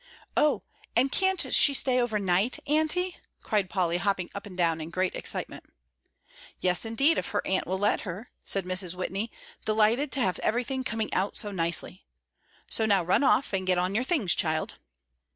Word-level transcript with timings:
"Oh, 0.35 0.63
and 0.95 1.11
can't 1.11 1.53
she 1.53 1.75
stay 1.75 2.01
over 2.01 2.17
night, 2.17 2.57
Aunty?" 2.65 3.17
cried 3.43 3.69
Polly, 3.69 3.97
hopping 3.97 4.31
up 4.33 4.47
and 4.47 4.57
down 4.57 4.81
in 4.81 4.89
great 4.89 5.15
excitement. 5.15 5.63
"Yes, 6.59 6.85
indeed, 6.85 7.19
if 7.19 7.27
her 7.27 7.45
Aunt 7.45 7.67
will 7.67 7.77
let 7.77 8.01
her," 8.01 8.31
said 8.43 8.65
Mrs. 8.65 8.95
Whitney, 8.95 9.29
delighted 9.63 10.11
to 10.13 10.19
have 10.21 10.39
everything 10.39 10.83
coming 10.83 11.13
out 11.13 11.37
so 11.37 11.51
nicely; 11.51 12.03
"so 12.67 12.87
now 12.87 13.03
run 13.03 13.23
off 13.23 13.53
and 13.53 13.67
get 13.67 13.77
on 13.77 13.93
your 13.93 14.03
things, 14.03 14.33
child." 14.33 14.79